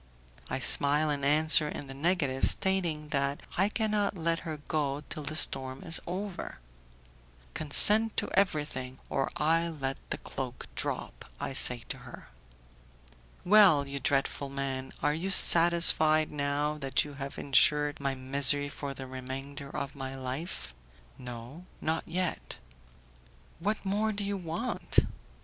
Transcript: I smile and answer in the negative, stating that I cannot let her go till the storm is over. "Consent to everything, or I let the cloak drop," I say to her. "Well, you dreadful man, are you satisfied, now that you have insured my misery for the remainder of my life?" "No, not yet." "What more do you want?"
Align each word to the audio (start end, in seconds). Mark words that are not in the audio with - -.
I 0.49 0.57
smile 0.57 1.11
and 1.11 1.23
answer 1.23 1.67
in 1.69 1.85
the 1.85 1.93
negative, 1.93 2.49
stating 2.49 3.09
that 3.09 3.41
I 3.55 3.69
cannot 3.69 4.17
let 4.17 4.39
her 4.39 4.57
go 4.67 5.03
till 5.09 5.21
the 5.21 5.35
storm 5.35 5.83
is 5.83 5.99
over. 6.07 6.57
"Consent 7.53 8.17
to 8.17 8.27
everything, 8.33 8.97
or 9.11 9.29
I 9.37 9.67
let 9.69 9.97
the 10.09 10.17
cloak 10.17 10.65
drop," 10.73 11.25
I 11.39 11.53
say 11.53 11.83
to 11.89 11.99
her. 11.99 12.29
"Well, 13.45 13.87
you 13.87 13.99
dreadful 13.99 14.49
man, 14.49 14.91
are 15.03 15.13
you 15.13 15.29
satisfied, 15.29 16.31
now 16.31 16.79
that 16.79 17.05
you 17.05 17.13
have 17.21 17.37
insured 17.37 17.99
my 17.99 18.15
misery 18.15 18.69
for 18.69 18.95
the 18.95 19.05
remainder 19.05 19.69
of 19.69 19.93
my 19.93 20.15
life?" 20.15 20.73
"No, 21.19 21.67
not 21.79 22.05
yet." 22.07 22.57
"What 23.59 23.85
more 23.85 24.11
do 24.11 24.23
you 24.23 24.37
want?" 24.37 24.97